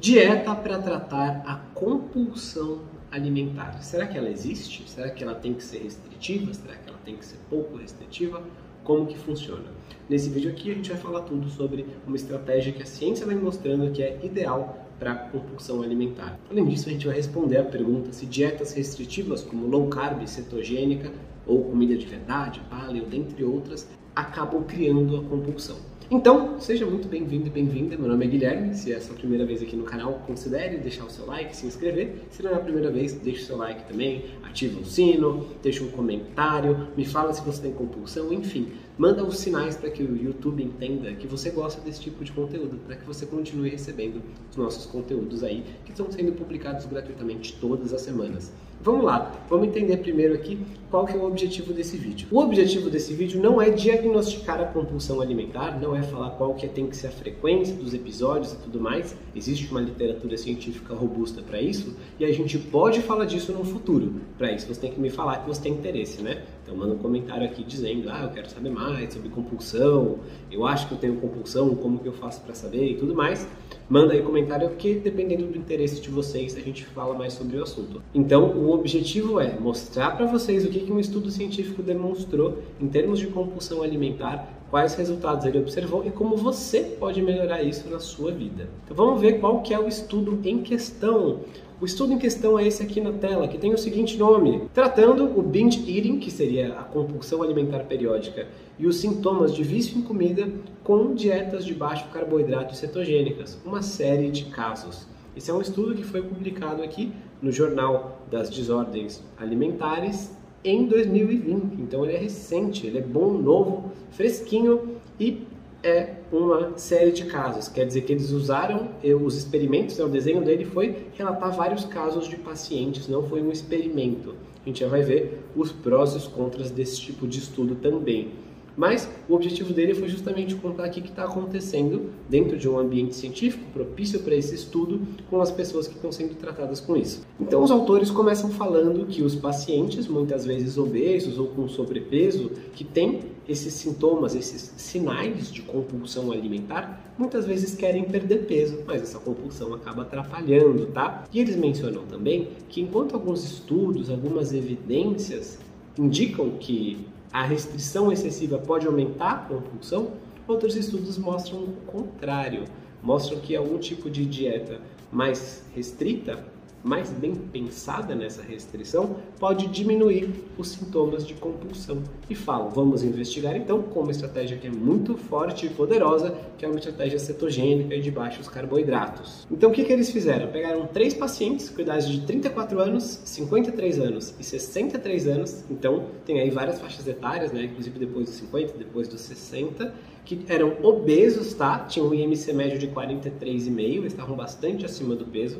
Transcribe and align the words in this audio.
Dieta 0.00 0.54
para 0.54 0.78
tratar 0.78 1.42
a 1.44 1.56
compulsão 1.74 2.82
alimentar. 3.10 3.82
Será 3.82 4.06
que 4.06 4.16
ela 4.16 4.30
existe? 4.30 4.88
Será 4.88 5.10
que 5.10 5.24
ela 5.24 5.34
tem 5.34 5.52
que 5.54 5.64
ser 5.64 5.82
restritiva? 5.82 6.54
Será 6.54 6.76
que 6.76 6.88
ela 6.88 6.98
tem 7.04 7.16
que 7.16 7.26
ser 7.26 7.36
pouco 7.50 7.76
restritiva? 7.76 8.40
Como 8.84 9.06
que 9.08 9.18
funciona? 9.18 9.64
Nesse 10.08 10.30
vídeo 10.30 10.52
aqui 10.52 10.70
a 10.70 10.74
gente 10.74 10.90
vai 10.90 11.00
falar 11.00 11.22
tudo 11.22 11.48
sobre 11.48 11.84
uma 12.06 12.14
estratégia 12.14 12.72
que 12.72 12.80
a 12.80 12.86
ciência 12.86 13.26
vem 13.26 13.38
mostrando 13.38 13.90
que 13.90 14.00
é 14.00 14.20
ideal 14.22 14.86
para 15.00 15.16
compulsão 15.16 15.82
alimentar. 15.82 16.38
Além 16.48 16.64
disso, 16.66 16.88
a 16.88 16.92
gente 16.92 17.06
vai 17.06 17.16
responder 17.16 17.56
a 17.56 17.64
pergunta 17.64 18.12
se 18.12 18.24
dietas 18.24 18.74
restritivas 18.74 19.42
como 19.42 19.66
low 19.66 19.88
carb, 19.88 20.24
cetogênica 20.28 21.10
ou 21.48 21.64
comida 21.64 21.96
de 21.96 22.06
verdade, 22.06 22.60
paleo, 22.70 23.06
dentre 23.06 23.42
outras, 23.42 23.88
acabam 24.14 24.62
criando 24.64 25.16
a 25.16 25.22
compulsão. 25.24 25.76
Então, 26.10 26.58
seja 26.58 26.86
muito 26.86 27.06
bem-vindo 27.06 27.48
e 27.48 27.50
bem-vinda. 27.50 27.96
Meu 27.96 28.08
nome 28.08 28.24
é 28.24 28.28
Guilherme. 28.28 28.74
Se 28.74 28.92
é 28.92 28.96
a 28.96 29.00
sua 29.00 29.14
primeira 29.14 29.44
vez 29.44 29.62
aqui 29.62 29.76
no 29.76 29.84
canal, 29.84 30.22
considere 30.26 30.78
deixar 30.78 31.04
o 31.04 31.10
seu 31.10 31.26
like, 31.26 31.54
se 31.54 31.66
inscrever. 31.66 32.22
Se 32.30 32.42
não 32.42 32.50
é 32.50 32.54
a 32.54 32.60
primeira 32.60 32.90
vez, 32.90 33.12
deixe 33.12 33.42
o 33.42 33.46
seu 33.46 33.56
like 33.58 33.86
também, 33.86 34.24
ativa 34.42 34.80
o 34.80 34.86
sino, 34.86 35.48
deixa 35.62 35.84
um 35.84 35.90
comentário, 35.90 36.88
me 36.96 37.04
fala 37.04 37.32
se 37.34 37.42
você 37.42 37.60
tem 37.60 37.72
compulsão, 37.72 38.32
enfim, 38.32 38.68
manda 38.98 39.24
os 39.24 39.38
sinais 39.38 39.76
para 39.76 39.90
que 39.90 40.02
o 40.02 40.16
YouTube 40.16 40.62
entenda 40.62 41.12
que 41.12 41.26
você 41.26 41.50
gosta 41.50 41.80
desse 41.80 42.00
tipo 42.00 42.24
de 42.24 42.32
conteúdo, 42.32 42.78
para 42.84 42.96
que 42.96 43.06
você 43.06 43.24
continue 43.24 43.70
recebendo 43.70 44.20
os 44.50 44.56
nossos 44.56 44.84
conteúdos 44.86 45.44
aí 45.44 45.64
que 45.84 45.92
estão 45.92 46.10
sendo 46.10 46.32
publicados 46.32 46.84
gratuitamente 46.84 47.56
todas 47.60 47.94
as 47.94 48.02
semanas. 48.02 48.52
Vamos 48.80 49.04
lá, 49.04 49.44
vamos 49.48 49.68
entender 49.68 49.96
primeiro 49.96 50.34
aqui 50.34 50.58
qual 50.88 51.04
que 51.04 51.12
é 51.12 51.16
o 51.16 51.26
objetivo 51.26 51.72
desse 51.72 51.96
vídeo. 51.96 52.28
O 52.30 52.38
objetivo 52.38 52.88
desse 52.88 53.12
vídeo 53.12 53.40
não 53.40 53.60
é 53.60 53.70
diagnosticar 53.70 54.60
a 54.60 54.66
compulsão 54.66 55.20
alimentar, 55.20 55.80
não 55.80 55.96
é 55.96 56.02
falar 56.02 56.30
qual 56.30 56.54
que 56.54 56.66
tem 56.68 56.86
que 56.86 56.96
ser 56.96 57.08
a 57.08 57.10
frequência 57.10 57.74
dos 57.74 57.92
episódios 57.92 58.52
e 58.52 58.56
tudo 58.56 58.80
mais. 58.80 59.16
Existe 59.34 59.68
uma 59.70 59.80
literatura 59.80 60.36
científica 60.36 60.94
robusta 60.94 61.42
para 61.42 61.60
isso 61.60 61.96
e 62.20 62.24
a 62.24 62.32
gente 62.32 62.56
pode 62.56 63.02
falar 63.02 63.24
disso 63.24 63.52
no 63.52 63.64
futuro. 63.64 64.14
Para 64.38 64.52
isso 64.52 64.72
você 64.72 64.80
tem 64.80 64.92
que 64.92 65.00
me 65.00 65.10
falar 65.10 65.38
que 65.38 65.48
você 65.48 65.60
tem 65.60 65.72
interesse, 65.72 66.22
né? 66.22 66.44
Então 66.68 66.76
manda 66.76 66.92
um 66.92 66.98
comentário 66.98 67.46
aqui 67.46 67.64
dizendo, 67.64 68.10
ah, 68.10 68.24
eu 68.24 68.28
quero 68.28 68.50
saber 68.50 68.68
mais 68.68 69.14
sobre 69.14 69.30
compulsão, 69.30 70.18
eu 70.52 70.66
acho 70.66 70.86
que 70.86 70.92
eu 70.92 70.98
tenho 70.98 71.16
compulsão, 71.16 71.74
como 71.74 71.98
que 71.98 72.06
eu 72.06 72.12
faço 72.12 72.42
para 72.42 72.54
saber 72.54 72.90
e 72.90 72.94
tudo 72.94 73.14
mais. 73.14 73.48
Manda 73.88 74.12
aí 74.12 74.20
comentário 74.20 74.68
que 74.76 74.96
dependendo 74.96 75.46
do 75.46 75.56
interesse 75.56 75.98
de 75.98 76.10
vocês 76.10 76.54
a 76.58 76.60
gente 76.60 76.84
fala 76.84 77.16
mais 77.16 77.32
sobre 77.32 77.56
o 77.56 77.62
assunto. 77.62 78.02
Então 78.14 78.50
o 78.50 78.70
objetivo 78.70 79.40
é 79.40 79.58
mostrar 79.58 80.14
para 80.14 80.26
vocês 80.26 80.66
o 80.66 80.68
que, 80.68 80.80
que 80.80 80.92
um 80.92 81.00
estudo 81.00 81.30
científico 81.30 81.82
demonstrou 81.82 82.58
em 82.78 82.86
termos 82.86 83.18
de 83.18 83.28
compulsão 83.28 83.82
alimentar, 83.82 84.46
quais 84.70 84.94
resultados 84.94 85.46
ele 85.46 85.58
observou 85.58 86.04
e 86.04 86.10
como 86.10 86.36
você 86.36 86.80
pode 86.82 87.22
melhorar 87.22 87.62
isso 87.62 87.88
na 87.88 87.98
sua 87.98 88.30
vida. 88.30 88.68
Então 88.84 88.94
vamos 88.94 89.22
ver 89.22 89.40
qual 89.40 89.62
que 89.62 89.72
é 89.72 89.78
o 89.78 89.88
estudo 89.88 90.38
em 90.44 90.58
questão. 90.58 91.40
O 91.80 91.84
estudo 91.84 92.12
em 92.12 92.18
questão 92.18 92.58
é 92.58 92.66
esse 92.66 92.82
aqui 92.82 93.00
na 93.00 93.12
tela, 93.12 93.46
que 93.46 93.56
tem 93.56 93.72
o 93.72 93.78
seguinte 93.78 94.16
nome: 94.16 94.62
tratando 94.74 95.38
o 95.38 95.40
binge 95.40 95.78
eating, 95.88 96.18
que 96.18 96.28
seria 96.28 96.72
a 96.72 96.82
compulsão 96.82 97.40
alimentar 97.40 97.84
periódica, 97.84 98.48
e 98.76 98.86
os 98.86 98.96
sintomas 98.96 99.54
de 99.54 99.62
vício 99.62 99.96
em 99.96 100.02
comida 100.02 100.50
com 100.82 101.14
dietas 101.14 101.64
de 101.64 101.72
baixo 101.72 102.08
carboidrato 102.12 102.74
e 102.74 102.76
cetogênicas, 102.76 103.56
uma 103.64 103.80
série 103.80 104.28
de 104.28 104.46
casos. 104.46 105.06
Esse 105.36 105.52
é 105.52 105.54
um 105.54 105.60
estudo 105.60 105.94
que 105.94 106.02
foi 106.02 106.20
publicado 106.20 106.82
aqui 106.82 107.12
no 107.40 107.52
Jornal 107.52 108.22
das 108.28 108.50
Desordens 108.50 109.22
Alimentares 109.38 110.36
em 110.64 110.84
2020. 110.84 111.80
Então 111.80 112.04
ele 112.04 112.14
é 112.14 112.18
recente, 112.18 112.88
ele 112.88 112.98
é 112.98 113.02
bom, 113.02 113.34
novo, 113.34 113.92
fresquinho 114.10 114.96
e 115.20 115.46
é 115.82 116.14
uma 116.32 116.76
série 116.76 117.12
de 117.12 117.24
casos. 117.24 117.68
Quer 117.68 117.86
dizer 117.86 118.02
que 118.02 118.12
eles 118.12 118.30
usaram 118.30 118.88
os 119.24 119.36
experimentos, 119.36 119.98
né, 119.98 120.04
o 120.04 120.08
desenho 120.08 120.42
dele 120.42 120.64
foi 120.64 121.06
relatar 121.14 121.52
vários 121.52 121.84
casos 121.84 122.28
de 122.28 122.36
pacientes, 122.36 123.08
não 123.08 123.22
foi 123.22 123.42
um 123.42 123.50
experimento. 123.50 124.34
A 124.64 124.68
gente 124.68 124.80
já 124.80 124.88
vai 124.88 125.02
ver 125.02 125.44
os 125.56 125.72
prós 125.72 126.14
e 126.14 126.16
os 126.16 126.26
contras 126.26 126.70
desse 126.70 127.00
tipo 127.00 127.26
de 127.26 127.38
estudo 127.38 127.76
também. 127.76 128.32
Mas 128.76 129.10
o 129.28 129.34
objetivo 129.34 129.72
dele 129.72 129.92
foi 129.92 130.08
justamente 130.08 130.54
contar 130.54 130.84
aqui 130.84 131.00
o 131.00 131.02
que 131.02 131.08
está 131.08 131.24
acontecendo 131.24 132.10
dentro 132.28 132.56
de 132.56 132.68
um 132.68 132.78
ambiente 132.78 133.16
científico 133.16 133.64
propício 133.72 134.20
para 134.20 134.36
esse 134.36 134.54
estudo 134.54 135.00
com 135.28 135.40
as 135.40 135.50
pessoas 135.50 135.88
que 135.88 135.96
estão 135.96 136.12
sendo 136.12 136.36
tratadas 136.36 136.78
com 136.78 136.96
isso. 136.96 137.26
Então 137.40 137.60
os 137.60 137.72
autores 137.72 138.08
começam 138.08 138.50
falando 138.50 139.04
que 139.06 139.20
os 139.20 139.34
pacientes, 139.34 140.06
muitas 140.06 140.44
vezes 140.44 140.78
obesos 140.78 141.38
ou 141.38 141.48
com 141.48 141.66
sobrepeso, 141.66 142.52
que 142.72 142.84
têm 142.84 143.22
esses 143.48 143.72
sintomas, 143.72 144.34
esses 144.34 144.74
sinais 144.76 145.50
de 145.50 145.62
compulsão 145.62 146.30
alimentar, 146.30 147.12
muitas 147.16 147.46
vezes 147.46 147.74
querem 147.74 148.04
perder 148.04 148.46
peso, 148.46 148.80
mas 148.86 149.02
essa 149.02 149.18
compulsão 149.18 149.72
acaba 149.72 150.02
atrapalhando, 150.02 150.86
tá? 150.86 151.24
E 151.32 151.40
eles 151.40 151.56
mencionam 151.56 152.04
também 152.04 152.50
que 152.68 152.82
enquanto 152.82 153.14
alguns 153.14 153.42
estudos, 153.42 154.10
algumas 154.10 154.52
evidências 154.52 155.58
indicam 155.98 156.50
que 156.60 157.06
a 157.32 157.42
restrição 157.42 158.12
excessiva 158.12 158.58
pode 158.58 158.86
aumentar 158.86 159.32
a 159.32 159.36
compulsão, 159.36 160.12
outros 160.46 160.76
estudos 160.76 161.16
mostram 161.16 161.60
o 161.60 161.72
contrário, 161.86 162.64
mostram 163.02 163.40
que 163.40 163.56
algum 163.56 163.78
tipo 163.78 164.10
de 164.10 164.26
dieta 164.26 164.80
mais 165.10 165.64
restrita 165.74 166.44
mais 166.82 167.10
bem 167.10 167.34
pensada 167.34 168.14
nessa 168.14 168.42
restrição 168.42 169.16
pode 169.38 169.66
diminuir 169.68 170.30
os 170.56 170.68
sintomas 170.68 171.26
de 171.26 171.34
compulsão. 171.34 172.02
E 172.30 172.34
falam, 172.34 172.70
vamos 172.70 173.02
investigar 173.02 173.56
então 173.56 173.82
com 173.82 174.00
uma 174.00 174.10
estratégia 174.10 174.56
que 174.56 174.66
é 174.66 174.70
muito 174.70 175.16
forte 175.16 175.66
e 175.66 175.68
poderosa, 175.68 176.36
que 176.56 176.64
é 176.64 176.68
uma 176.68 176.78
estratégia 176.78 177.18
cetogênica 177.18 177.94
e 177.94 178.00
de 178.00 178.10
baixos 178.10 178.48
carboidratos. 178.48 179.46
Então 179.50 179.70
o 179.70 179.72
que, 179.72 179.84
que 179.84 179.92
eles 179.92 180.10
fizeram? 180.10 180.50
Pegaram 180.50 180.86
três 180.86 181.14
pacientes 181.14 181.68
com 181.68 181.80
idade 181.80 182.10
de 182.12 182.26
34 182.26 182.80
anos, 182.80 183.20
53 183.24 183.98
anos 183.98 184.34
e 184.38 184.44
63 184.44 185.26
anos, 185.26 185.64
então 185.70 186.06
tem 186.24 186.40
aí 186.40 186.50
várias 186.50 186.80
faixas 186.80 187.06
etárias, 187.06 187.52
né? 187.52 187.64
inclusive 187.64 187.98
depois 187.98 188.26
dos 188.26 188.34
50, 188.36 188.78
depois 188.78 189.08
dos 189.08 189.20
60, 189.20 189.94
que 190.24 190.44
eram 190.48 190.76
obesos, 190.82 191.54
tá? 191.54 191.80
Tinham 191.80 192.08
um 192.08 192.14
IMC 192.14 192.52
médio 192.52 192.78
de 192.78 192.88
43,5, 192.88 194.04
estavam 194.04 194.36
bastante 194.36 194.84
acima 194.84 195.16
do 195.16 195.24
peso. 195.24 195.58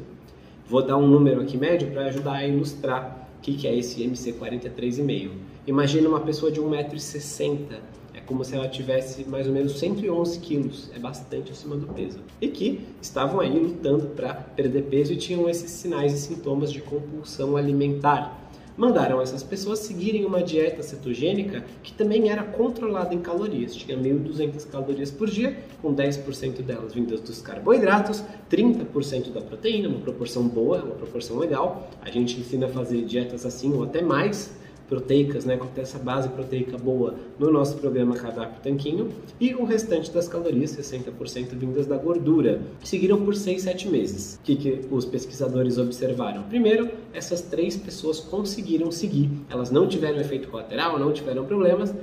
Vou 0.69 0.83
dar 0.83 0.99
um 0.99 1.07
número 1.07 1.41
aqui 1.41 1.57
médio 1.57 1.91
para 1.91 2.05
ajudar 2.09 2.35
a 2.35 2.47
ilustrar 2.47 3.27
o 3.39 3.41
que, 3.41 3.55
que 3.55 3.67
é 3.67 3.75
esse 3.75 4.03
MC 4.03 4.35
43,5. 4.35 5.31
Imagina 5.67 6.07
uma 6.07 6.21
pessoa 6.21 6.53
de 6.53 6.61
1,60m. 6.61 7.79
É 8.13 8.21
como 8.21 8.45
se 8.45 8.55
ela 8.55 8.69
tivesse 8.69 9.25
mais 9.27 9.47
ou 9.47 9.53
menos 9.55 9.79
111 9.79 10.39
quilos, 10.41 10.91
é 10.95 10.99
bastante 10.99 11.53
acima 11.53 11.75
do 11.75 11.87
peso. 11.87 12.19
E 12.39 12.49
que 12.49 12.81
estavam 13.01 13.41
aí 13.41 13.59
lutando 13.59 14.09
para 14.09 14.35
perder 14.35 14.83
peso 14.83 15.15
e 15.15 15.17
tinham 15.17 15.49
esses 15.49 15.71
sinais 15.71 16.13
e 16.13 16.19
sintomas 16.19 16.71
de 16.71 16.83
compulsão 16.83 17.57
alimentar 17.57 18.48
mandaram 18.79 19.21
essas 19.21 19.43
pessoas 19.43 19.81
seguirem 19.81 20.25
uma 20.25 20.41
dieta 20.41 20.83
cetogênica 20.85 21.65
que 21.83 21.93
também 21.93 22.31
era 22.31 22.45
controlada 22.45 23.13
em 23.13 23.19
calorias. 23.19 23.75
Tinha 23.75 23.99
1.200 23.99 24.71
calorias 24.71 25.11
por 25.11 25.29
dia, 25.29 25.59
com 25.83 25.93
10% 25.93 26.63
delas 26.63 26.95
vindas 26.95 27.21
dos 27.21 27.43
carboidratos, 27.43 28.23
30% 28.49 29.33
da 29.33 29.41
proteína, 29.41 29.89
uma 29.89 29.99
proporção 29.99 30.47
boa, 30.47 30.79
uma 30.79 30.95
proporção 30.95 31.37
legal. 31.39 31.91
A 32.01 32.09
gente 32.09 32.39
ensina 32.39 32.67
a 32.67 32.69
fazer 32.69 33.05
dietas 33.05 33.45
assim 33.45 33.75
ou 33.75 33.83
até 33.83 34.01
mais 34.01 34.57
proteicas, 34.89 35.45
né, 35.45 35.57
com 35.57 35.69
essa 35.81 35.99
base 35.99 36.29
proteica 36.31 36.79
boa 36.79 37.15
no 37.39 37.51
nosso 37.53 37.77
programa 37.77 38.17
Cardápio 38.17 38.61
Tanquinho, 38.63 39.11
e 39.39 39.55
o 39.55 39.65
restante 39.65 40.11
das 40.11 40.27
calorias, 40.27 40.77
60% 40.77 41.55
vindas 41.55 41.87
da 41.87 41.97
gordura, 41.97 42.61
seguiram 42.83 43.25
por 43.25 43.35
6, 43.35 43.63
7 43.63 43.89
meses. 43.89 44.39
O 44.41 44.45
que, 44.45 44.57
que 44.57 44.81
os 44.91 45.05
pesquisadores 45.05 45.79
observaram? 45.79 46.43
Primeiro, 46.45 46.89
essas 47.13 47.43
três 47.43 47.77
pessoas 47.77 48.19
conseguiram 48.19 48.91
seguir, 48.91 49.31
elas 49.51 49.71
não 49.71 49.87
tiveram 49.87 50.19
efeito 50.19 50.49
colateral, 50.49 50.99
não 50.99 51.13
tiveram 51.13 51.45
problemas, 51.45 51.95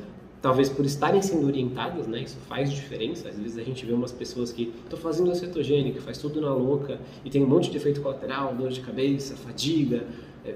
talvez 0.46 0.70
por 0.70 0.86
estarem 0.86 1.24
sendo 1.24 1.48
orientadas, 1.48 2.06
né? 2.06 2.22
Isso 2.22 2.38
faz 2.48 2.72
diferença. 2.72 3.30
Às 3.30 3.36
vezes 3.36 3.58
a 3.58 3.64
gente 3.64 3.84
vê 3.84 3.92
umas 3.92 4.12
pessoas 4.12 4.52
que 4.52 4.72
estão 4.84 5.00
fazendo 5.00 5.32
a 5.32 5.36
cetogênica, 5.36 6.00
faz 6.02 6.20
tudo 6.20 6.40
na 6.40 6.54
louca 6.54 7.00
e 7.24 7.32
tem 7.32 7.44
um 7.44 7.48
monte 7.48 7.72
de 7.72 7.78
efeito 7.78 8.00
colateral, 8.00 8.54
dor 8.54 8.70
de 8.70 8.80
cabeça, 8.82 9.36
fadiga, 9.36 10.06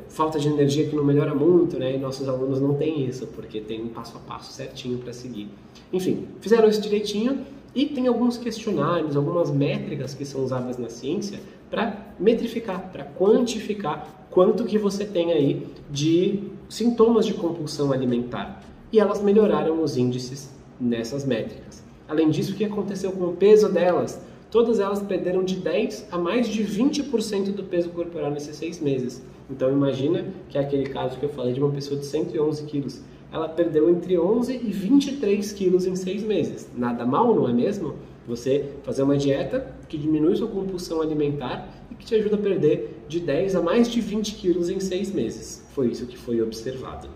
falta 0.09 0.39
de 0.39 0.47
energia 0.47 0.87
que 0.87 0.95
não 0.95 1.03
melhora 1.03 1.33
muito, 1.33 1.77
né? 1.79 1.95
E 1.95 1.97
nossos 1.97 2.27
alunos 2.27 2.61
não 2.61 2.75
têm 2.75 3.05
isso, 3.05 3.27
porque 3.27 3.59
tem 3.59 3.81
um 3.81 3.89
passo 3.89 4.17
a 4.17 4.19
passo 4.19 4.51
certinho 4.51 4.97
para 4.99 5.13
seguir. 5.13 5.49
Enfim, 5.91 6.27
fizeram 6.39 6.67
isso 6.67 6.81
direitinho 6.81 7.45
e 7.73 7.85
tem 7.85 8.07
alguns 8.07 8.37
questionários, 8.37 9.15
algumas 9.15 9.51
métricas 9.51 10.13
que 10.13 10.25
são 10.25 10.43
usadas 10.43 10.77
na 10.77 10.89
ciência 10.89 11.39
para 11.69 12.13
metrificar, 12.19 12.89
para 12.91 13.03
quantificar 13.03 14.27
quanto 14.29 14.63
que 14.65 14.77
você 14.77 15.05
tem 15.05 15.31
aí 15.31 15.67
de 15.89 16.43
sintomas 16.67 17.25
de 17.25 17.33
compulsão 17.33 17.91
alimentar. 17.91 18.63
E 18.91 18.99
elas 18.99 19.21
melhoraram 19.21 19.83
os 19.83 19.97
índices 19.97 20.49
nessas 20.79 21.25
métricas. 21.25 21.83
Além 22.07 22.29
disso, 22.29 22.53
o 22.53 22.55
que 22.55 22.65
aconteceu 22.65 23.11
com 23.11 23.25
o 23.25 23.35
peso 23.35 23.69
delas? 23.69 24.19
Todas 24.49 24.79
elas 24.79 24.99
perderam 25.01 25.43
de 25.43 25.57
10 25.57 26.07
a 26.11 26.17
mais 26.17 26.47
de 26.47 26.63
20% 26.63 27.51
do 27.51 27.63
peso 27.63 27.89
corporal 27.89 28.31
nesses 28.31 28.55
seis 28.55 28.79
meses. 28.81 29.21
Então 29.49 29.71
imagina 29.71 30.25
que 30.47 30.57
é 30.57 30.61
aquele 30.61 30.87
caso 30.87 31.17
que 31.17 31.25
eu 31.25 31.29
falei 31.29 31.53
de 31.53 31.59
uma 31.59 31.71
pessoa 31.71 31.99
de 31.99 32.05
111 32.05 32.63
quilos. 32.65 33.01
Ela 33.31 33.49
perdeu 33.49 33.89
entre 33.89 34.17
11 34.17 34.53
e 34.55 34.71
23 34.71 35.51
quilos 35.53 35.85
em 35.85 35.95
seis 35.95 36.23
meses. 36.23 36.69
Nada 36.75 37.05
mal, 37.05 37.33
não 37.33 37.47
é 37.47 37.53
mesmo? 37.53 37.95
Você 38.27 38.65
fazer 38.83 39.03
uma 39.03 39.17
dieta 39.17 39.75
que 39.87 39.97
diminui 39.97 40.35
sua 40.35 40.47
compulsão 40.47 41.01
alimentar 41.01 41.67
e 41.91 41.95
que 41.95 42.05
te 42.05 42.15
ajuda 42.15 42.35
a 42.35 42.39
perder 42.39 43.03
de 43.07 43.19
10 43.19 43.55
a 43.55 43.61
mais 43.61 43.89
de 43.89 44.01
20 44.01 44.35
quilos 44.35 44.69
em 44.69 44.79
seis 44.79 45.11
meses. 45.11 45.65
Foi 45.73 45.87
isso 45.87 46.05
que 46.05 46.17
foi 46.17 46.41
observado. 46.41 47.09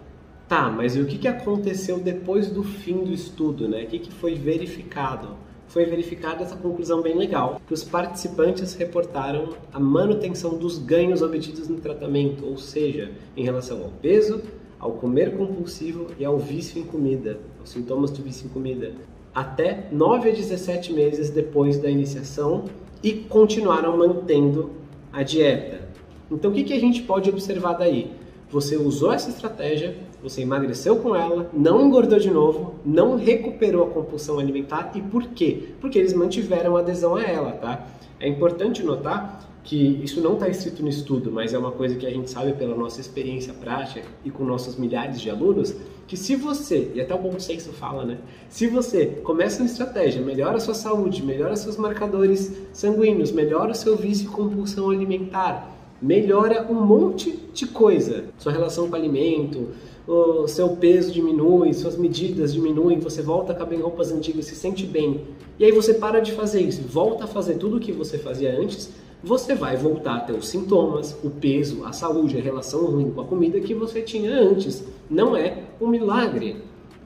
Tá, 0.47 0.69
mas 0.69 0.95
e 0.95 1.01
o 1.01 1.05
que, 1.05 1.27
aconteceu 1.27 1.99
depois 1.99 2.49
do 2.49 2.63
fim 2.63 3.03
do 3.03 3.13
estudo, 3.13 3.67
né? 3.67 3.83
O 3.83 3.87
que 3.87 4.11
foi 4.11 4.35
verificado? 4.35 5.29
Foi 5.73 5.85
verificada 5.85 6.43
essa 6.43 6.55
conclusão 6.55 7.01
bem 7.01 7.17
legal, 7.17 7.59
que 7.65 7.73
os 7.73 7.83
participantes 7.83 8.75
reportaram 8.75 9.55
a 9.73 9.79
manutenção 9.79 10.55
dos 10.55 10.77
ganhos 10.77 11.23
obtidos 11.23 11.67
no 11.67 11.79
tratamento, 11.79 12.45
ou 12.45 12.59
seja, 12.59 13.09
em 13.35 13.43
relação 13.43 13.81
ao 13.81 13.89
peso, 13.89 14.43
ao 14.77 14.91
comer 14.91 15.35
compulsivo 15.35 16.11
e 16.19 16.23
ao 16.23 16.37
vício 16.37 16.79
em 16.79 16.83
comida, 16.83 17.39
aos 17.59 17.71
sintomas 17.71 18.11
do 18.11 18.21
vício 18.21 18.45
em 18.45 18.49
comida, 18.49 18.93
até 19.33 19.87
9 19.91 20.29
a 20.29 20.33
17 20.35 20.93
meses 20.93 21.31
depois 21.31 21.79
da 21.79 21.89
iniciação 21.89 22.65
e 23.01 23.11
continuaram 23.11 23.97
mantendo 23.97 24.73
a 25.11 25.23
dieta. 25.23 25.89
Então, 26.29 26.51
o 26.51 26.53
que, 26.53 26.65
que 26.65 26.73
a 26.73 26.79
gente 26.79 27.01
pode 27.01 27.31
observar 27.31 27.73
daí? 27.73 28.12
Você 28.53 28.77
usou 28.77 29.11
essa 29.11 29.31
estratégia, 29.31 29.97
você 30.21 30.43
emagreceu 30.43 30.97
com 30.97 31.15
ela, 31.15 31.49
não 31.51 31.87
engordou 31.87 32.19
de 32.19 32.29
novo, 32.29 32.75
não 32.85 33.15
recuperou 33.15 33.83
a 33.83 33.89
compulsão 33.89 34.37
alimentar 34.37 34.91
e 34.93 35.01
por 35.01 35.23
quê? 35.29 35.69
Porque 35.81 35.97
eles 35.97 36.13
mantiveram 36.13 36.77
adesão 36.77 37.15
a 37.15 37.23
ela, 37.23 37.53
tá? 37.53 37.87
É 38.19 38.27
importante 38.27 38.83
notar 38.83 39.49
que 39.63 39.99
isso 40.03 40.21
não 40.21 40.33
está 40.33 40.47
escrito 40.47 40.83
no 40.83 40.89
estudo, 40.89 41.31
mas 41.31 41.51
é 41.51 41.57
uma 41.57 41.71
coisa 41.71 41.95
que 41.95 42.05
a 42.05 42.11
gente 42.11 42.29
sabe 42.29 42.53
pela 42.53 42.75
nossa 42.75 43.01
experiência 43.01 43.55
prática 43.55 44.07
e 44.23 44.29
com 44.29 44.43
nossos 44.43 44.77
milhares 44.77 45.19
de 45.19 45.31
alunos, 45.31 45.73
que 46.05 46.15
se 46.15 46.35
você, 46.35 46.91
e 46.93 47.01
até 47.01 47.15
o 47.15 47.17
bom 47.17 47.39
senso 47.39 47.73
fala, 47.73 48.05
né? 48.05 48.19
Se 48.49 48.67
você 48.67 49.07
começa 49.23 49.63
uma 49.63 49.65
estratégia, 49.65 50.21
melhora 50.21 50.57
a 50.57 50.59
sua 50.59 50.75
saúde, 50.75 51.23
melhora 51.23 51.55
seus 51.55 51.75
marcadores 51.75 52.53
sanguíneos, 52.71 53.31
melhora 53.31 53.71
o 53.71 53.75
seu 53.75 53.97
vício 53.97 54.25
e 54.25 54.31
compulsão 54.31 54.91
alimentar, 54.91 55.72
melhora 56.03 56.67
um 56.69 56.75
monte 56.75 57.39
de 57.53 57.65
coisa. 57.65 58.25
Sua 58.37 58.51
relação 58.51 58.89
com 58.89 58.93
o 58.93 58.95
alimento, 58.95 59.69
o 60.05 60.45
seu 60.49 60.75
peso 60.75 61.13
diminui, 61.13 61.73
suas 61.73 61.97
medidas 61.97 62.53
diminuem, 62.53 62.99
você 62.99 63.21
volta 63.21 63.53
a 63.53 63.55
caber 63.55 63.79
em 63.79 63.81
roupas 63.81 64.11
antigas, 64.11 64.45
se 64.45 64.55
sente 64.55 64.85
bem. 64.85 65.21
E 65.57 65.63
aí 65.63 65.71
você 65.71 65.93
para 65.93 66.19
de 66.19 66.33
fazer 66.33 66.61
isso, 66.61 66.81
volta 66.81 67.23
a 67.23 67.27
fazer 67.27 67.55
tudo 67.55 67.77
o 67.77 67.79
que 67.79 67.93
você 67.93 68.17
fazia 68.17 68.53
antes, 68.59 68.91
você 69.23 69.55
vai 69.55 69.77
voltar 69.77 70.15
a 70.15 70.19
ter 70.19 70.33
os 70.33 70.49
sintomas, 70.49 71.17
o 71.23 71.29
peso, 71.29 71.85
a 71.85 71.93
saúde, 71.93 72.37
a 72.37 72.41
relação 72.41 72.85
ruim 72.85 73.09
com 73.09 73.21
a 73.21 73.25
comida 73.25 73.57
que 73.61 73.73
você 73.73 74.01
tinha 74.01 74.29
antes. 74.29 74.83
Não 75.09 75.37
é 75.37 75.59
um 75.79 75.87
milagre. 75.87 76.57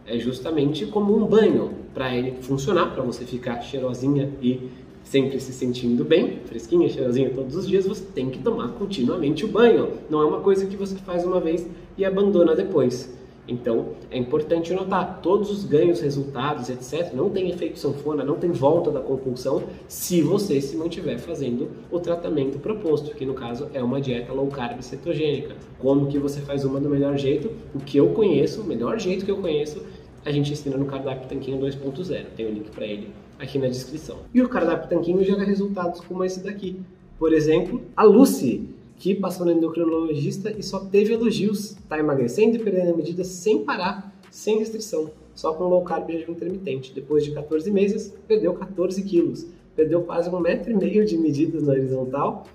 É 0.08 0.18
justamente 0.18 0.88
como 0.88 1.16
um 1.16 1.28
banho. 1.28 1.70
Para 1.94 2.16
ele 2.16 2.42
funcionar, 2.42 2.94
para 2.94 3.04
você 3.04 3.26
ficar 3.26 3.62
cheirosinha 3.62 4.32
e 4.42 4.70
sempre 5.09 5.39
se 5.39 5.54
sentindo 5.54 6.04
bem, 6.04 6.42
fresquinha, 6.45 6.89
cheirosinha 6.89 7.30
todos 7.30 7.56
os 7.56 7.68
dias, 7.68 7.88
você 7.88 8.04
tem 8.13 8.30
que 8.30 8.39
tomar 8.39 8.69
continuamente 8.74 9.45
o 9.45 9.48
banho. 9.48 9.94
Não 10.09 10.21
é 10.21 10.25
uma 10.25 10.42
coisa 10.42 10.65
que 10.65 10.75
você 10.75 10.95
faz 10.95 11.24
uma 11.25 11.39
vez 11.39 11.65
e 11.98 12.04
abandona 12.04 12.54
depois. 12.54 13.15
Então, 13.48 13.94
é 14.12 14.18
importante 14.18 14.74
notar, 14.74 15.21
todos 15.24 15.50
os 15.50 15.63
ganhos, 15.63 16.01
resultados, 16.01 16.69
etc., 16.69 17.13
não 17.13 17.30
tem 17.30 17.50
efeito 17.50 17.80
sanfona, 17.80 18.21
não 18.21 18.36
tem 18.36 18.51
volta 18.51 18.92
da 18.92 19.00
compulsão 19.00 19.63
se 19.88 20.21
você 20.21 20.59
se 20.59 20.75
mantiver 20.75 21.18
fazendo 21.18 21.69
o 21.89 21.98
tratamento 21.98 22.59
proposto, 22.59 23.15
que 23.15 23.25
no 23.25 23.33
caso 23.33 23.69
é 23.74 23.81
uma 23.81 24.01
dieta 24.01 24.33
low 24.33 24.48
carb 24.48 24.81
cetogênica. 24.81 25.56
Como 25.80 26.07
que 26.07 26.19
você 26.19 26.42
faz 26.42 26.65
uma 26.65 26.81
do 26.81 26.89
melhor 26.89 27.18
jeito? 27.18 27.50
O 27.74 27.80
que 27.80 27.98
eu 27.98 28.09
conheço, 28.09 28.59
o 28.59 28.65
melhor 28.65 29.00
jeito 29.00 29.24
que 29.24 29.31
eu 29.31 29.38
conheço, 29.38 29.81
a 30.25 30.31
gente 30.31 30.51
ensina 30.51 30.75
no 30.75 30.86
cardápio 30.86 31.30
Tanquinho 31.30 31.57
2.0. 31.59 32.25
Tem 32.36 32.45
o 32.45 32.51
link 32.51 32.69
para 32.71 32.86
ele 32.86 33.13
aqui 33.39 33.57
na 33.57 33.68
descrição. 33.68 34.19
E 34.34 34.42
o 34.42 34.50
cardápio 34.50 34.89
Tanquinho 34.89 35.24
gera 35.24 35.44
resultados 35.44 36.01
como 36.01 36.24
esse 36.24 36.39
daqui. 36.39 36.80
Por 37.18 37.34
exemplo, 37.34 37.81
a 37.95 38.04
Lucy, 38.04 38.69
que 38.98 39.16
passou 39.16 39.45
no 39.45 39.51
endocrinologista 39.51 40.51
e 40.51 40.63
só 40.63 40.80
teve 40.80 41.13
elogios. 41.13 41.72
Está 41.72 42.00
emagrecendo 42.00 42.56
e 42.56 42.60
perdendo 42.60 42.94
a 42.94 42.98
medida 42.98 43.24
sem 43.24 43.63
parar, 43.63 44.13
sem 44.31 44.60
restrição, 44.60 45.12
só 45.34 45.54
com 45.54 45.66
low 45.66 45.84
carb 45.84 46.10
e 46.10 46.19
jejum 46.19 46.34
intermitente. 46.34 46.94
Depois 46.94 47.24
de 47.24 47.31
14 47.31 47.69
meses, 47.72 48.13
perdeu 48.28 48.54
14 48.54 49.01
quilos. 49.04 49.45
Perdeu 49.75 50.01
quase 50.01 50.30
um 50.30 50.40
metro 50.40 50.72
e 50.72 50.75
meio 50.75 51.06
de 51.06 51.18
medidas 51.18 51.63
na 51.63 51.74
horizontal 51.74 52.48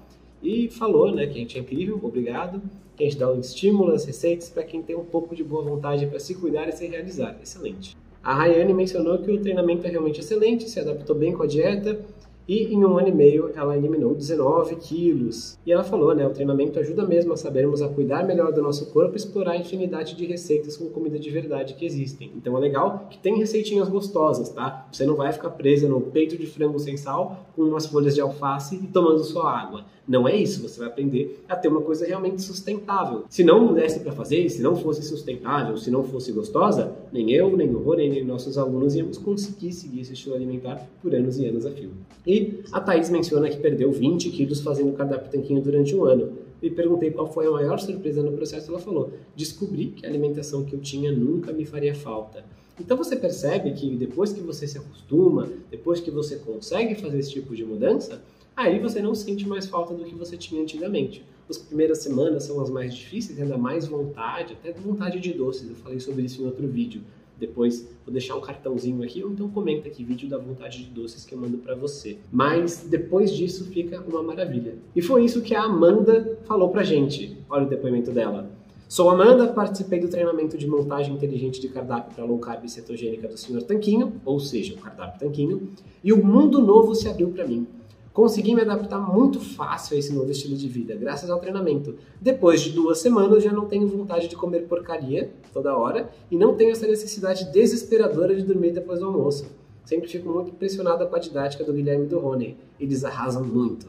e 0.43 0.69
falou 0.69 1.13
né, 1.13 1.27
que 1.27 1.35
a 1.35 1.41
gente 1.41 1.57
é 1.57 1.61
incrível, 1.61 2.01
obrigado, 2.03 2.61
que 2.97 3.05
a 3.05 3.07
gente 3.09 3.19
dá 3.19 3.31
um 3.31 3.39
estímulo, 3.39 3.93
as 3.93 4.05
receitas 4.05 4.51
para 4.51 4.65
quem 4.65 4.83
tem 4.83 4.97
um 4.97 5.05
pouco 5.05 5.35
de 5.37 5.45
boa 5.45 5.63
vontade 5.63 6.07
para 6.07 6.19
se 6.19 6.35
cuidar 6.35 6.69
e 6.69 6.73
se 6.73 6.87
realizar. 6.87 7.39
Excelente. 7.41 7.97
A 8.23 8.35
Rayane 8.35 8.73
mencionou 8.73 9.19
que 9.19 9.33
o 9.33 9.41
treinamento 9.41 9.85
é 9.85 9.91
realmente 9.91 10.21
excelente, 10.21 10.71
se 10.71 10.79
adaptou 10.79 11.17
bem 11.17 11.33
com 11.33 11.43
a 11.43 11.47
dieta 11.47 11.99
e 12.47 12.73
em 12.73 12.85
um 12.85 12.99
ano 12.99 13.09
e 13.09 13.13
meio 13.13 13.51
ela 13.55 13.77
eliminou 13.77 14.15
19 14.15 14.77
quilos. 14.77 15.59
E 15.67 15.73
ela 15.73 15.83
falou, 15.83 16.15
né, 16.15 16.27
o 16.27 16.31
treinamento 16.31 16.79
ajuda 16.79 17.05
mesmo 17.05 17.33
a 17.33 17.37
sabermos 17.37 17.83
a 17.83 17.89
cuidar 17.89 18.25
melhor 18.25 18.53
do 18.53 18.63
nosso 18.63 18.93
corpo 18.93 19.15
e 19.15 19.17
explorar 19.17 19.53
a 19.53 19.57
infinidade 19.57 20.15
de 20.17 20.25
receitas 20.25 20.77
com 20.77 20.89
comida 20.89 21.19
de 21.19 21.31
verdade 21.31 21.75
que 21.75 21.85
existem. 21.85 22.33
Então 22.37 22.57
é 22.57 22.61
legal 22.61 23.09
que 23.11 23.19
tem 23.19 23.37
receitinhas 23.37 23.89
gostosas, 23.89 24.49
tá? 24.51 24.87
Você 24.93 25.05
não 25.05 25.17
vai 25.17 25.33
ficar 25.33 25.51
presa 25.51 25.89
no 25.89 26.01
peito 26.01 26.37
de 26.37 26.47
frango 26.47 26.79
sem 26.79 26.97
sal 26.97 27.47
com 27.57 27.63
umas 27.63 27.87
folhas 27.87 28.15
de 28.15 28.21
alface 28.21 28.77
e 28.77 28.87
tomando 28.87 29.25
sua 29.25 29.51
água. 29.51 29.85
Não 30.07 30.27
é 30.27 30.37
isso, 30.37 30.61
você 30.61 30.81
vai 30.81 30.89
aprender 30.89 31.45
a 31.49 31.55
ter 31.55 31.69
uma 31.69 31.81
coisa 31.81 32.05
realmente 32.05 32.43
sustentável. 32.43 33.25
Se 33.31 33.45
não 33.45 33.73
desse 33.73 34.01
para 34.01 34.11
fazer, 34.11 34.49
se 34.49 34.61
não 34.61 34.75
fosse 34.75 35.03
sustentável, 35.03 35.77
se 35.77 35.91
não 35.91 36.03
fosse 36.03 36.33
gostosa, 36.33 36.93
nem 37.13 37.31
eu, 37.31 37.57
nem 37.57 37.73
o 37.73 37.79
Rony, 37.79 38.09
nem 38.09 38.25
nossos 38.25 38.59
alunos 38.59 38.97
íamos 38.97 39.17
conseguir 39.17 39.73
seguir 39.73 40.01
esse 40.01 40.15
estilo 40.15 40.35
alimentar 40.35 40.89
por 41.01 41.15
anos 41.15 41.39
e 41.39 41.47
anos 41.47 41.65
a 41.65 41.71
fio. 41.71 41.91
E 42.27 42.63
a 42.73 42.81
Thaís 42.81 43.11
menciona 43.11 43.49
que 43.49 43.59
perdeu 43.59 43.93
20 43.93 44.31
quilos 44.31 44.61
fazendo 44.61 44.93
cardápio 44.93 45.31
tanquinho 45.31 45.63
durante 45.63 45.95
um 45.95 46.05
ano. 46.05 46.33
E 46.61 46.71
perguntei 46.71 47.11
qual 47.11 47.33
foi 47.33 47.47
a 47.47 47.51
maior 47.51 47.79
surpresa 47.79 48.23
no 48.23 48.33
processo, 48.33 48.71
ela 48.71 48.81
falou: 48.81 49.13
descobri 49.37 49.89
que 49.89 50.07
a 50.07 50.09
alimentação 50.09 50.65
que 50.65 50.75
eu 50.75 50.81
tinha 50.81 51.11
nunca 51.11 51.53
me 51.53 51.65
faria 51.65 51.95
falta. 51.95 52.45
Então 52.81 52.97
você 52.97 53.17
percebe 53.17 53.73
que 53.73 53.95
depois 53.97 54.33
que 54.33 54.41
você 54.41 54.67
se 54.67 54.79
acostuma, 54.79 55.49
depois 55.71 56.01
que 56.01 56.11
você 56.11 56.37
consegue 56.37 56.95
fazer 56.95 57.19
esse 57.19 57.31
tipo 57.31 57.55
de 57.55 57.65
mudança, 57.65 58.23
aí 58.57 58.79
você 58.79 59.01
não 59.01 59.15
sente 59.15 59.47
mais 59.49 59.67
falta 59.67 59.95
do 59.95 60.05
que 60.05 60.15
você 60.15 60.37
tinha 60.37 60.63
antigamente. 60.63 61.25
As 61.49 61.59
primeiras 61.59 61.99
semanas 61.99 62.45
são 62.45 62.61
as 62.61 62.71
mais 62.71 62.95
difíceis, 62.95 63.41
ainda 63.41 63.59
mais 63.59 63.87
vontade, 63.87 64.55
até 64.55 64.73
vontade 64.73 65.21
de 65.21 65.33
doces. 65.33 65.69
Eu 65.69 65.77
falei 65.77 66.01
sobre 66.01 66.23
isso 66.23 66.41
em 66.41 66.47
outro 66.47 66.67
vídeo. 66.67 67.03
Depois 67.39 67.89
vou 68.07 68.13
deixar 68.13 68.37
um 68.37 68.41
cartãozinho 68.41 69.03
aqui, 69.03 69.23
ou 69.25 69.33
então 69.33 69.49
comenta 69.49 69.89
aqui 69.89 70.05
vídeo 70.05 70.29
da 70.29 70.39
vontade 70.39 70.85
de 70.85 70.91
doces 70.91 71.25
que 71.25 71.35
eu 71.35 71.39
mando 71.39 71.59
para 71.59 71.75
você. 71.75 72.19
Mas 72.31 72.87
depois 72.89 73.35
disso 73.35 73.65
fica 73.65 74.01
uma 74.01 74.23
maravilha. 74.23 74.77
E 74.95 75.03
foi 75.03 75.25
isso 75.25 75.43
que 75.43 75.55
a 75.55 75.65
Amanda 75.65 76.39
falou 76.45 76.69
pra 76.69 76.85
gente. 76.85 77.37
Olha 77.51 77.67
o 77.67 77.69
depoimento 77.69 78.13
dela. 78.13 78.49
Sou 78.89 79.09
Amanda, 79.09 79.49
participei 79.49 79.99
do 79.99 80.09
treinamento 80.09 80.57
de 80.57 80.67
montagem 80.67 81.15
inteligente 81.15 81.59
de 81.61 81.69
cardápio 81.69 82.15
para 82.15 82.25
low 82.25 82.39
carb 82.39 82.69
cetogênica 82.69 83.27
do 83.27 83.39
Sr. 83.39 83.63
Tanquinho, 83.63 84.21
ou 84.25 84.39
seja, 84.39 84.75
o 84.75 84.77
cardápio 84.77 85.19
Tanquinho, 85.19 85.71
e 86.05 86.13
o 86.13 86.23
mundo 86.23 86.61
novo 86.61 86.95
se 86.95 87.09
abriu 87.09 87.31
para 87.31 87.47
mim. 87.47 87.67
Consegui 88.13 88.55
me 88.55 88.61
adaptar 88.61 88.99
muito 88.99 89.41
fácil 89.41 89.97
a 89.97 89.99
esse 89.99 90.13
novo 90.13 90.31
estilo 90.31 90.55
de 90.55 90.69
vida, 90.69 90.95
graças 90.95 91.31
ao 91.31 91.41
treinamento. 91.41 91.95
Depois 92.21 92.61
de 92.61 92.71
duas 92.71 92.99
semanas, 92.99 93.43
já 93.43 93.51
não 93.51 93.65
tenho 93.65 93.89
vontade 93.89 94.29
de 94.29 94.37
comer 94.37 94.69
porcaria 94.69 95.33
toda 95.51 95.75
hora 95.75 96.11
e 96.31 96.37
não 96.37 96.55
tenho 96.55 96.73
essa 96.73 96.87
necessidade 96.87 97.51
desesperadora 97.51 98.37
de 98.37 98.43
dormir 98.43 98.73
depois 98.73 99.01
do 99.01 99.07
almoço. 99.07 99.47
Sempre 99.87 100.09
fico 100.09 100.29
muito 100.29 100.51
impressionada 100.51 101.07
com 101.07 101.17
a 101.17 101.19
didática 101.19 101.65
do 101.65 101.73
Guilherme 101.73 102.05
e 102.05 102.09
do 102.09 102.19
Rony. 102.19 102.57
Eles 102.79 103.03
arrasam 103.03 103.43
muito. 103.43 103.89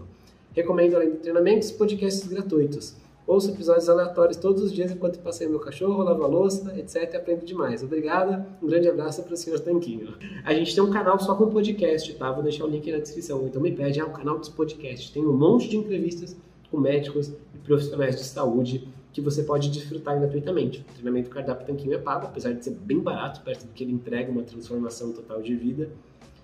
Recomendo, 0.54 0.96
além 0.96 1.12
de 1.12 1.18
treinamentos, 1.18 1.72
podcasts 1.72 2.26
gratuitos. 2.26 2.96
Ouço 3.26 3.52
episódios 3.52 3.88
aleatórios 3.88 4.36
todos 4.36 4.62
os 4.62 4.74
dias 4.74 4.92
enquanto 4.92 5.18
passeio 5.20 5.50
meu 5.50 5.60
cachorro, 5.60 6.04
lavo 6.04 6.24
a 6.24 6.28
louça, 6.28 6.78
etc. 6.78 7.16
Aprendo 7.16 7.46
demais. 7.46 7.82
Obrigada, 7.82 8.46
um 8.62 8.68
grande 8.68 8.90
abraço 8.90 9.24
para 9.24 9.34
o 9.34 9.38
senhor 9.38 9.62
Tanquinho. 9.62 10.14
A 10.44 10.54
gente 10.54 10.76
tem 10.76 10.84
um 10.84 10.92
canal 10.92 11.18
só 11.18 11.34
com 11.34 11.50
podcast, 11.50 12.14
tá? 12.16 12.30
Vou 12.34 12.44
deixar 12.44 12.66
o 12.66 12.68
link 12.68 12.92
na 12.92 12.98
descrição. 12.98 13.46
Então 13.48 13.62
me 13.62 13.72
pede, 13.72 13.98
é 13.98 14.04
o 14.04 14.10
canal 14.10 14.38
dos 14.38 14.50
podcasts. 14.50 15.10
Tem 15.10 15.26
um 15.26 15.32
monte 15.32 15.70
de 15.70 15.78
entrevistas 15.78 16.36
com 16.70 16.78
médicos 16.78 17.30
e 17.30 17.58
profissionais 17.64 18.18
de 18.18 18.26
saúde 18.26 18.90
que 19.14 19.22
você 19.22 19.42
pode 19.42 19.70
desfrutar 19.70 20.20
gratuitamente. 20.20 20.82
O 20.82 20.94
treinamento 20.94 21.30
cardápio 21.30 21.66
Tanquinho 21.66 21.94
é 21.94 22.00
pago, 22.00 22.26
apesar 22.26 22.52
de 22.52 22.62
ser 22.62 22.72
bem 22.72 23.00
barato, 23.00 23.40
perto 23.40 23.66
do 23.66 23.72
que 23.72 23.86
ele 23.86 23.94
entrega 23.94 24.30
uma 24.30 24.44
transformação 24.44 25.14
total 25.14 25.42
de 25.42 25.56
vida. 25.56 25.90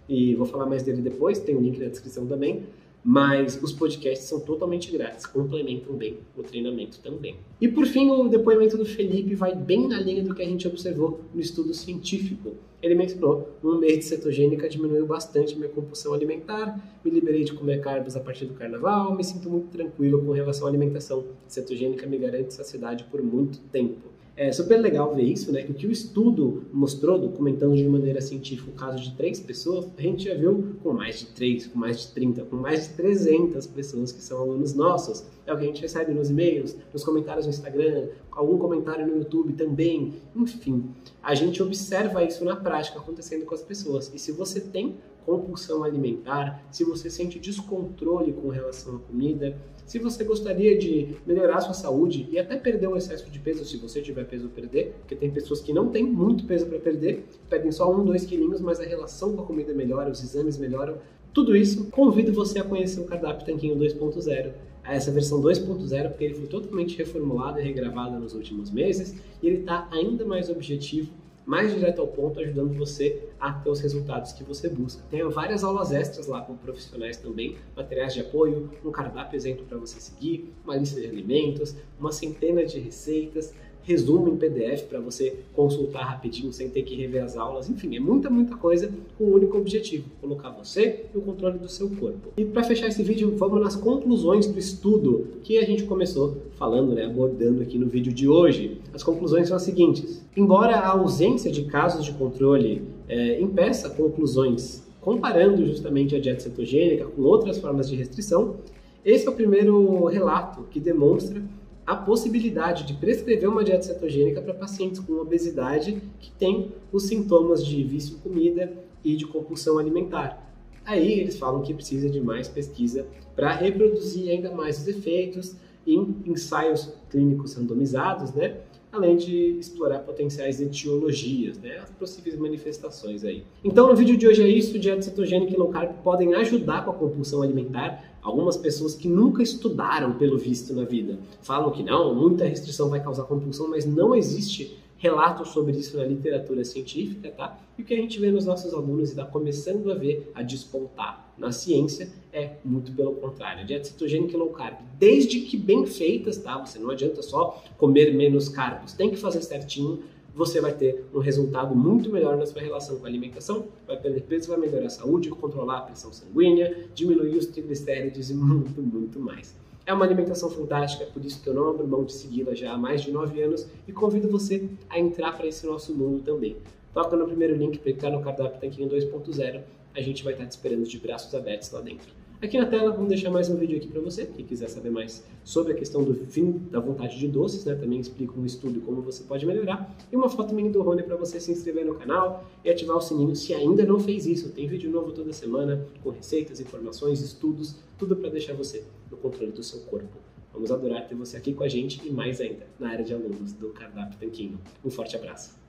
E 0.07 0.33
vou 0.33 0.45
falar 0.45 0.65
mais 0.65 0.81
dele 0.81 1.01
depois, 1.01 1.39
tem 1.39 1.55
o 1.55 1.59
um 1.59 1.61
link 1.61 1.77
na 1.77 1.89
descrição 1.89 2.25
também 2.25 2.65
mas 3.03 3.61
os 3.61 3.71
podcasts 3.71 4.27
são 4.27 4.39
totalmente 4.39 4.91
grátis, 4.91 5.25
complementam 5.25 5.95
bem 5.95 6.17
o 6.35 6.43
treinamento 6.43 6.99
também. 6.99 7.37
E 7.59 7.67
por 7.67 7.85
fim, 7.85 8.09
o 8.09 8.27
depoimento 8.27 8.77
do 8.77 8.85
Felipe 8.85 9.35
vai 9.35 9.55
bem 9.55 9.87
na 9.87 9.99
linha 9.99 10.23
do 10.23 10.35
que 10.35 10.41
a 10.41 10.45
gente 10.45 10.67
observou 10.67 11.21
no 11.33 11.39
estudo 11.39 11.73
científico. 11.73 12.53
Ele 12.81 12.95
mencionou: 12.95 13.49
um 13.63 13.77
mês 13.77 13.99
de 13.99 14.05
cetogênica 14.05 14.69
diminuiu 14.69 15.05
bastante 15.05 15.55
minha 15.55 15.69
compulsão 15.69 16.13
alimentar, 16.13 16.79
me 17.03 17.11
liberei 17.11 17.43
de 17.43 17.53
comer 17.53 17.81
carbos 17.81 18.15
a 18.15 18.19
partir 18.19 18.45
do 18.45 18.53
carnaval, 18.53 19.15
me 19.15 19.23
sinto 19.23 19.49
muito 19.49 19.69
tranquilo 19.69 20.23
com 20.23 20.31
relação 20.31 20.67
à 20.67 20.69
alimentação. 20.69 21.25
Cetogênica 21.47 22.05
me 22.05 22.17
garante 22.17 22.53
saciedade 22.53 23.05
por 23.05 23.21
muito 23.21 23.59
tempo. 23.71 24.09
É 24.39 24.53
super 24.53 24.77
legal 24.77 25.13
ver 25.13 25.23
isso, 25.23 25.51
né? 25.51 25.63
Que 25.63 25.71
o 25.71 25.73
que 25.73 25.85
o 25.85 25.91
estudo 25.91 26.63
mostrou, 26.71 27.19
documentando 27.19 27.75
de 27.75 27.83
maneira 27.83 28.21
científica 28.21 28.71
o 28.71 28.73
caso 28.73 29.03
de 29.03 29.11
três 29.17 29.37
pessoas, 29.37 29.85
a 29.97 30.01
gente 30.01 30.29
já 30.29 30.33
viu 30.33 30.77
com 30.81 30.93
mais 30.93 31.19
de 31.19 31.25
três, 31.25 31.67
com 31.67 31.77
mais 31.77 31.99
de 31.99 32.07
30, 32.13 32.45
com 32.45 32.55
mais 32.55 32.87
de 32.87 32.93
300 32.93 33.67
pessoas 33.67 34.13
que 34.13 34.21
são 34.21 34.39
alunos 34.39 34.73
nossos. 34.73 35.25
É 35.45 35.53
o 35.53 35.57
que 35.57 35.63
a 35.65 35.67
gente 35.67 35.81
recebe 35.81 36.13
nos 36.13 36.29
e-mails, 36.29 36.73
nos 36.93 37.03
comentários 37.03 37.47
no 37.47 37.49
Instagram, 37.49 38.07
algum 38.31 38.57
comentário 38.57 39.05
no 39.05 39.17
YouTube 39.17 39.51
também. 39.51 40.13
Enfim, 40.33 40.85
a 41.21 41.35
gente 41.35 41.61
observa 41.61 42.23
isso 42.23 42.45
na 42.45 42.55
prática 42.55 42.97
acontecendo 42.97 43.43
com 43.43 43.53
as 43.53 43.61
pessoas. 43.61 44.09
E 44.15 44.17
se 44.17 44.31
você 44.31 44.61
tem 44.61 44.95
compulsão 45.25 45.83
alimentar, 45.83 46.63
se 46.71 46.83
você 46.83 47.09
sente 47.09 47.39
descontrole 47.39 48.33
com 48.33 48.49
relação 48.49 48.95
à 48.95 48.99
comida, 48.99 49.57
se 49.85 49.97
você 49.97 50.23
gostaria 50.23 50.77
de 50.77 51.15
melhorar 51.25 51.61
sua 51.61 51.73
saúde 51.73 52.27
e 52.31 52.37
até 52.37 52.55
perder 52.55 52.87
um 52.87 52.95
excesso 52.95 53.29
de 53.29 53.39
peso, 53.39 53.65
se 53.65 53.77
você 53.77 54.01
tiver 54.01 54.23
peso 54.25 54.45
a 54.45 54.49
perder, 54.49 54.95
porque 54.99 55.15
tem 55.15 55.31
pessoas 55.31 55.61
que 55.61 55.73
não 55.73 55.89
têm 55.89 56.03
muito 56.03 56.45
peso 56.45 56.67
para 56.67 56.77
perder, 56.77 57.25
perdem 57.49 57.71
só 57.71 57.91
um, 57.91 58.05
dois 58.05 58.23
quilinhos, 58.23 58.61
mas 58.61 58.79
a 58.79 58.83
relação 58.83 59.35
com 59.35 59.41
a 59.41 59.45
comida 59.45 59.73
melhora, 59.73 60.11
os 60.11 60.23
exames 60.23 60.57
melhoram. 60.57 60.97
Tudo 61.33 61.55
isso, 61.55 61.85
convido 61.91 62.31
você 62.31 62.59
a 62.59 62.63
conhecer 62.63 62.99
o 62.99 63.05
cardápio 63.05 63.45
Tanquinho 63.45 63.75
2.0 63.77 64.51
essa 64.83 65.11
versão 65.11 65.41
2.0 65.41 66.09
porque 66.09 66.23
ele 66.23 66.33
foi 66.33 66.47
totalmente 66.47 66.97
reformulado 66.97 67.59
e 67.59 67.63
regravado 67.63 68.19
nos 68.19 68.33
últimos 68.33 68.71
meses 68.71 69.15
e 69.41 69.47
ele 69.47 69.59
está 69.59 69.87
ainda 69.91 70.25
mais 70.25 70.49
objetivo 70.49 71.11
mais 71.49 71.73
direto 71.73 71.99
ao 71.99 72.07
ponto, 72.07 72.39
ajudando 72.39 72.77
você 72.77 73.27
a 73.39 73.51
ter 73.51 73.71
os 73.71 73.79
resultados 73.79 74.33
que 74.33 74.43
você 74.43 74.69
busca. 74.69 75.01
Tem 75.09 75.27
várias 75.27 75.63
aulas 75.63 75.91
extras 75.91 76.27
lá 76.27 76.41
com 76.41 76.55
profissionais 76.55 77.17
também, 77.17 77.57
materiais 77.75 78.13
de 78.13 78.19
apoio, 78.19 78.69
um 78.85 78.91
cardápio 78.91 79.35
exemplo 79.35 79.65
para 79.65 79.79
você 79.79 79.99
seguir, 79.99 80.53
uma 80.63 80.75
lista 80.75 81.01
de 81.01 81.07
alimentos, 81.07 81.75
uma 81.99 82.11
centena 82.11 82.63
de 82.63 82.77
receitas, 82.77 83.51
resumo 83.83 84.29
em 84.29 84.37
PDF 84.37 84.83
para 84.83 84.99
você 84.99 85.39
consultar 85.53 86.03
rapidinho 86.03 86.51
sem 86.53 86.69
ter 86.69 86.83
que 86.83 86.95
rever 86.95 87.23
as 87.23 87.35
aulas. 87.35 87.69
Enfim, 87.69 87.95
é 87.95 87.99
muita, 87.99 88.29
muita 88.29 88.55
coisa 88.55 88.91
com 89.17 89.25
um 89.25 89.33
único 89.33 89.57
objetivo: 89.57 90.05
colocar 90.21 90.49
você 90.49 91.05
no 91.13 91.21
controle 91.21 91.57
do 91.57 91.67
seu 91.67 91.89
corpo. 91.89 92.29
E 92.37 92.45
para 92.45 92.63
fechar 92.63 92.87
esse 92.87 93.03
vídeo, 93.03 93.33
vamos 93.35 93.61
nas 93.61 93.75
conclusões 93.75 94.47
do 94.47 94.57
estudo 94.57 95.27
que 95.43 95.57
a 95.57 95.65
gente 95.65 95.83
começou 95.83 96.37
falando, 96.55 96.93
né, 96.93 97.05
abordando 97.05 97.61
aqui 97.61 97.77
no 97.77 97.87
vídeo 97.87 98.13
de 98.13 98.27
hoje. 98.27 98.79
As 98.93 99.03
conclusões 99.03 99.47
são 99.47 99.57
as 99.57 99.63
seguintes: 99.63 100.23
embora 100.35 100.75
a 100.75 100.89
ausência 100.89 101.51
de 101.51 101.63
casos 101.65 102.05
de 102.05 102.13
controle 102.13 102.83
é, 103.07 103.39
impeça 103.41 103.89
conclusões 103.89 104.87
comparando 105.01 105.65
justamente 105.65 106.15
a 106.15 106.19
dieta 106.19 106.41
cetogênica 106.41 107.05
com 107.05 107.21
outras 107.21 107.57
formas 107.57 107.89
de 107.89 107.95
restrição, 107.95 108.57
esse 109.03 109.25
é 109.25 109.29
o 109.29 109.33
primeiro 109.33 110.05
relato 110.05 110.63
que 110.69 110.79
demonstra 110.79 111.41
a 111.89 111.95
possibilidade 111.95 112.83
de 112.83 112.93
prescrever 112.93 113.49
uma 113.49 113.63
dieta 113.63 113.81
cetogênica 113.81 114.39
para 114.39 114.53
pacientes 114.53 114.99
com 114.99 115.13
obesidade 115.13 115.99
que 116.19 116.29
têm 116.33 116.71
os 116.91 117.07
sintomas 117.07 117.65
de 117.65 117.83
vício 117.83 118.15
em 118.15 118.19
comida 118.19 118.71
e 119.03 119.15
de 119.15 119.25
compulsão 119.25 119.79
alimentar. 119.79 120.53
Aí 120.85 121.19
eles 121.19 121.39
falam 121.39 121.63
que 121.63 121.73
precisa 121.73 122.07
de 122.07 122.21
mais 122.21 122.47
pesquisa 122.47 123.07
para 123.35 123.51
reproduzir 123.53 124.29
ainda 124.29 124.51
mais 124.51 124.77
os 124.77 124.87
efeitos 124.87 125.55
em 125.87 126.15
ensaios 126.27 126.93
clínicos 127.09 127.55
randomizados, 127.55 128.33
né? 128.33 128.57
Além 128.91 129.17
de 129.17 129.57
explorar 129.59 129.99
potenciais 129.99 130.59
etiologias, 130.59 131.57
né, 131.59 131.77
as 131.77 131.89
possíveis 131.91 132.35
manifestações 132.35 133.23
aí. 133.23 133.43
Então, 133.63 133.87
no 133.87 133.95
vídeo 133.95 134.17
de 134.17 134.27
hoje 134.27 134.41
é 134.41 134.47
isso, 134.47 134.79
dieta 134.79 135.01
cetogênica 135.01 135.53
e 135.53 135.57
low 135.57 135.69
carb 135.69 135.91
podem 136.03 136.33
ajudar 136.35 136.83
com 136.83 136.91
a 136.91 136.93
compulsão 136.93 137.41
alimentar. 137.41 138.03
Algumas 138.21 138.57
pessoas 138.57 138.95
que 138.95 139.07
nunca 139.07 139.41
estudaram 139.41 140.13
pelo 140.13 140.37
visto 140.37 140.73
na 140.73 140.83
vida 140.83 141.19
falam 141.41 141.71
que 141.71 141.83
não, 141.83 142.13
muita 142.13 142.45
restrição 142.45 142.89
vai 142.89 143.01
causar 143.01 143.23
compulsão, 143.23 143.69
mas 143.69 143.85
não 143.85 144.15
existe 144.15 144.77
relatos 144.99 145.49
sobre 145.49 145.77
isso 145.77 145.97
na 145.97 146.03
literatura 146.03 146.63
científica, 146.63 147.31
tá? 147.31 147.57
E 147.77 147.81
o 147.81 147.85
que 147.85 147.93
a 147.93 147.97
gente 147.97 148.19
vê 148.19 148.29
nos 148.29 148.45
nossos 148.45 148.73
alunos 148.73 149.09
e 149.09 149.13
está 149.13 149.25
começando 149.25 149.89
a 149.91 149.95
ver 149.95 150.29
a 150.35 150.43
despontar 150.43 151.33
na 151.37 151.53
ciência 151.53 152.11
é 152.33 152.57
muito 152.63 152.91
pelo 152.91 153.13
contrário. 153.13 153.61
A 153.61 153.63
dieta 153.63 153.85
cetogênica 153.85 154.35
e 154.35 154.37
low 154.37 154.49
carb, 154.49 154.77
desde 154.99 155.39
que 155.39 155.57
bem 155.57 155.85
feitas, 155.85 156.37
tá? 156.37 156.57
Você 156.59 156.77
não 156.77 156.89
adianta 156.89 157.21
só 157.21 157.63
comer 157.77 158.13
menos 158.13 158.49
carbos, 158.49 158.91
tem 158.93 159.09
que 159.09 159.15
fazer 159.15 159.41
certinho. 159.41 160.03
Você 160.35 160.59
vai 160.61 160.73
ter 160.73 161.05
um 161.13 161.19
resultado 161.19 161.73
muito 161.73 162.09
melhor 162.11 162.37
na 162.37 162.45
sua 162.45 162.61
relação 162.61 162.99
com 162.99 163.05
a 163.05 163.09
alimentação, 163.09 163.65
vai 163.87 163.97
perder 163.97 164.21
peso, 164.21 164.49
vai 164.49 164.59
melhorar 164.59 164.85
a 164.85 164.89
saúde, 164.89 165.29
controlar 165.29 165.77
a 165.77 165.81
pressão 165.81 166.13
sanguínea, 166.13 166.89
diminuir 166.93 167.37
os 167.37 167.45
triglicéridos 167.45 168.29
e 168.29 168.33
muito, 168.33 168.81
muito 168.81 169.19
mais. 169.19 169.55
É 169.89 169.93
uma 169.93 170.05
alimentação 170.05 170.51
fantástica, 170.51 171.07
por 171.11 171.25
isso 171.25 171.41
que 171.41 171.49
eu 171.49 171.53
não 171.55 171.67
abro 171.67 171.87
mão 171.87 172.03
de 172.03 172.13
segui-la 172.13 172.53
já 172.53 172.73
há 172.73 172.77
mais 172.77 173.01
de 173.01 173.09
9 173.09 173.41
anos 173.41 173.65
e 173.87 173.91
convido 173.91 174.29
você 174.29 174.69
a 174.87 174.99
entrar 174.99 175.35
para 175.35 175.47
esse 175.47 175.65
nosso 175.65 175.95
mundo 175.95 176.21
também. 176.21 176.57
Toca 176.93 177.15
no 177.15 177.25
primeiro 177.25 177.55
link 177.55 177.81
entrar 177.83 178.11
no 178.11 178.21
cardápio 178.21 178.59
Tanquinho 178.61 178.87
2.0, 178.87 179.63
a 179.95 180.01
gente 180.01 180.23
vai 180.23 180.33
estar 180.33 180.45
te 180.45 180.51
esperando 180.51 180.83
de 180.83 180.99
braços 180.99 181.33
abertos 181.33 181.71
lá 181.71 181.81
dentro. 181.81 182.18
Aqui 182.41 182.57
na 182.57 182.65
tela 182.65 182.91
vamos 182.91 183.09
deixar 183.09 183.29
mais 183.29 183.49
um 183.49 183.57
vídeo 183.57 183.75
aqui 183.75 183.89
para 183.89 183.99
você, 183.99 184.25
quem 184.25 184.45
quiser 184.45 184.69
saber 184.69 184.89
mais 184.89 185.21
sobre 185.43 185.73
a 185.73 185.75
questão 185.75 186.05
do 186.05 186.13
fim 186.13 186.53
da 186.71 186.79
vontade 186.79 187.19
de 187.19 187.27
doces, 187.27 187.65
né? 187.65 187.75
Também 187.75 187.99
explico 187.99 188.39
um 188.39 188.45
estudo 188.45 188.79
como 188.79 189.01
você 189.01 189.25
pode 189.25 189.45
melhorar 189.45 189.93
e 190.09 190.15
uma 190.15 190.29
foto 190.29 190.55
mini 190.55 190.69
do 190.69 190.81
Rony 190.81 191.03
para 191.03 191.17
você 191.17 191.37
se 191.37 191.51
inscrever 191.51 191.85
no 191.85 191.95
canal 191.95 192.45
e 192.63 192.69
ativar 192.69 192.95
o 192.95 193.01
sininho 193.01 193.35
se 193.35 193.53
ainda 193.53 193.83
não 193.83 193.99
fez 193.99 194.25
isso. 194.25 194.51
Tem 194.51 194.65
vídeo 194.67 194.89
novo 194.89 195.11
toda 195.11 195.33
semana 195.33 195.85
com 196.01 196.11
receitas, 196.11 196.61
informações, 196.61 197.19
estudos, 197.19 197.75
tudo 197.97 198.15
para 198.15 198.29
deixar 198.29 198.53
você 198.53 198.85
no 199.11 199.17
controle 199.17 199.51
do 199.51 199.61
seu 199.61 199.81
corpo. 199.81 200.17
Vamos 200.53 200.71
adorar 200.71 201.09
ter 201.09 201.15
você 201.15 201.35
aqui 201.35 201.53
com 201.53 201.65
a 201.65 201.67
gente 201.67 202.07
e 202.07 202.09
mais 202.09 202.39
ainda 202.39 202.65
na 202.79 202.87
área 202.87 203.03
de 203.03 203.13
alunos 203.13 203.51
do 203.51 203.67
Cardápio 203.71 204.17
Tanquinho. 204.17 204.57
Um 204.85 204.89
forte 204.89 205.13
abraço. 205.13 205.57